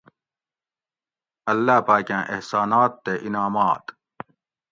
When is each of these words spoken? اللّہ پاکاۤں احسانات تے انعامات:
اللّہ 1.51 1.77
پاکاۤں 1.87 2.23
احسانات 2.33 2.91
تے 3.03 3.13
انعامات: 3.25 3.83